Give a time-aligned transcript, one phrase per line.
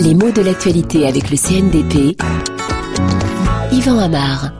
[0.00, 2.16] Les mots de l'actualité avec le CNDP.
[3.72, 4.52] Yvan Amar.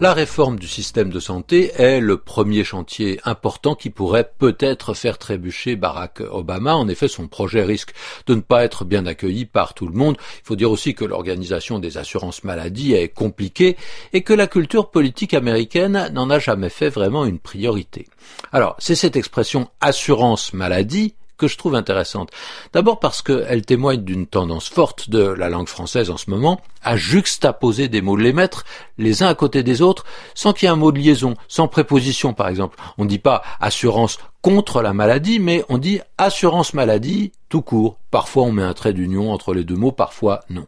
[0.00, 5.18] La réforme du système de santé est le premier chantier important qui pourrait peut-être faire
[5.18, 6.76] trébucher Barack Obama.
[6.76, 7.94] En effet, son projet risque
[8.26, 10.16] de ne pas être bien accueilli par tout le monde.
[10.20, 13.76] Il faut dire aussi que l'organisation des assurances maladie est compliquée
[14.12, 18.06] et que la culture politique américaine n'en a jamais fait vraiment une priorité.
[18.52, 22.30] Alors, c'est cette expression assurance maladie que je trouve intéressante.
[22.72, 26.96] D'abord parce qu'elle témoigne d'une tendance forte de la langue française en ce moment à
[26.96, 28.64] juxtaposer des mots, les mettre
[28.98, 30.04] les uns à côté des autres
[30.34, 32.78] sans qu'il y ait un mot de liaison, sans préposition par exemple.
[32.98, 37.98] On ne dit pas assurance contre la maladie, mais on dit assurance maladie tout court.
[38.10, 40.66] Parfois on met un trait d'union entre les deux mots, parfois non.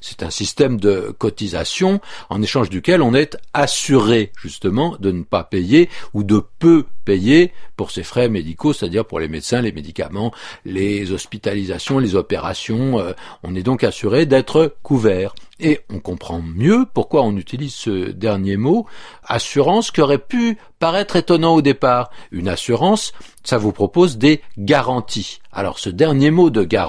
[0.00, 5.44] C'est un système de cotisation en échange duquel on est assuré justement de ne pas
[5.44, 10.32] payer ou de peu payer pour ses frais médicaux, c'est-à-dire pour les médecins, les médicaments,
[10.64, 12.98] les hospitalisations, les opérations.
[12.98, 13.12] Euh,
[13.42, 15.34] on est donc assuré d'être couvert.
[15.60, 18.86] Et on comprend mieux pourquoi on utilise ce dernier mot,
[19.24, 22.10] assurance, qui aurait pu paraître étonnant au départ.
[22.32, 23.12] Une assurance,
[23.44, 25.38] ça vous propose des garanties.
[25.52, 26.81] Alors ce dernier mot de garantie,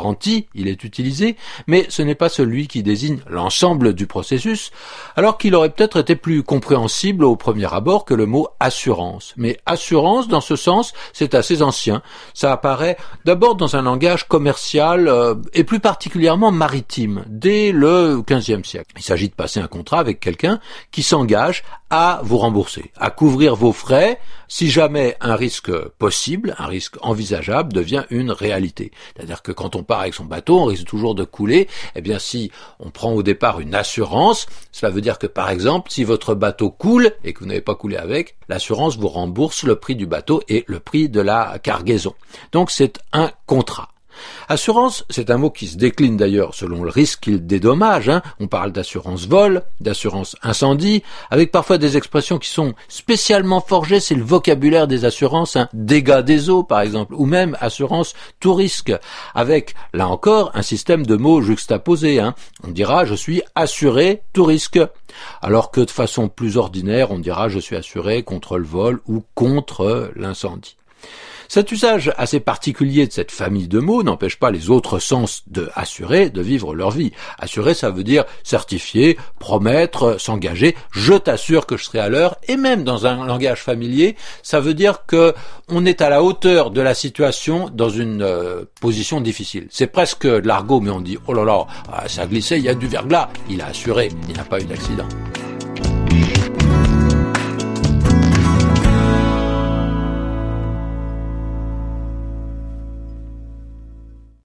[0.53, 1.35] il est utilisé,
[1.67, 4.71] mais ce n'est pas celui qui désigne l'ensemble du processus,
[5.15, 9.33] alors qu'il aurait peut-être été plus compréhensible au premier abord que le mot assurance.
[9.37, 12.01] Mais assurance, dans ce sens, c'est assez ancien.
[12.33, 18.63] Ça apparaît d'abord dans un langage commercial euh, et plus particulièrement maritime, dès le XVe
[18.63, 18.93] siècle.
[18.97, 20.59] Il s'agit de passer un contrat avec quelqu'un
[20.91, 24.19] qui s'engage à vous rembourser, à couvrir vos frais
[24.53, 28.91] si jamais un risque possible, un risque envisageable devient une réalité.
[29.15, 31.67] C'est-à-dire que quand on part avec son bateau, on risque toujours de couler.
[31.95, 35.89] Eh bien, si on prend au départ une assurance, cela veut dire que par exemple,
[35.89, 39.75] si votre bateau coule et que vous n'avez pas coulé avec, l'assurance vous rembourse le
[39.75, 42.13] prix du bateau et le prix de la cargaison.
[42.51, 43.92] Donc c'est un contrat.
[44.49, 48.09] Assurance, c'est un mot qui se décline d'ailleurs selon le risque qu'il dédommage.
[48.09, 48.21] Hein.
[48.39, 54.15] On parle d'assurance vol, d'assurance incendie, avec parfois des expressions qui sont spécialement forgées, c'est
[54.15, 55.69] le vocabulaire des assurances, hein.
[55.73, 58.93] dégâts des eaux par exemple, ou même assurance tout risque,
[59.35, 62.19] avec là encore un système de mots juxtaposés.
[62.19, 62.35] Hein.
[62.63, 64.79] On dira je suis assuré tout risque,
[65.41, 69.23] alors que de façon plus ordinaire on dira je suis assuré contre le vol ou
[69.35, 70.77] contre l'incendie.
[71.47, 75.69] Cet usage assez particulier de cette famille de mots n'empêche pas les autres sens de
[75.75, 77.11] assurer de vivre leur vie.
[77.37, 80.75] Assurer, ça veut dire certifier, promettre, s'engager.
[80.91, 82.37] Je t'assure que je serai à l'heure.
[82.47, 85.33] Et même dans un langage familier, ça veut dire que
[85.69, 89.67] on est à la hauteur de la situation dans une euh, position difficile.
[89.69, 92.63] C'est presque de l'argot, mais on dit oh là là, ah, ça a glissé, il
[92.63, 93.29] y a du verglas.
[93.49, 95.07] Il a assuré, il n'a pas eu d'accident.